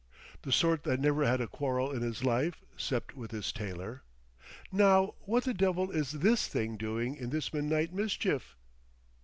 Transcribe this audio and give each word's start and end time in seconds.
The 0.41 0.51
sort 0.51 0.81
that 0.85 0.99
never 0.99 1.23
had 1.27 1.41
a 1.41 1.47
quarrel 1.47 1.91
in 1.91 2.01
his 2.01 2.23
life, 2.23 2.55
'cept 2.75 3.15
with 3.15 3.29
his 3.29 3.51
tailor?... 3.51 4.01
Now 4.71 5.13
what 5.27 5.43
the 5.43 5.53
devil 5.53 5.91
is 5.91 6.11
this 6.11 6.47
thing 6.47 6.75
doing 6.75 7.13
in 7.15 7.29
this 7.29 7.53
midnight 7.53 7.93
mischief?... 7.93 8.55